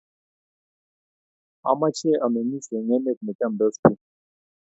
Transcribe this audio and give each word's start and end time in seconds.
ameche 1.69 2.11
ameng'is 2.25 2.67
eng 2.75 2.89
emet 2.95 3.17
ne 3.23 3.31
chamsot 3.39 3.75
biik 3.81 3.99